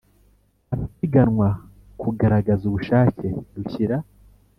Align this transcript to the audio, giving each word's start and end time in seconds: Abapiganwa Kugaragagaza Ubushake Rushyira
Abapiganwa 0.73 1.49
Kugaragagaza 2.01 2.63
Ubushake 2.67 3.27
Rushyira 3.55 3.97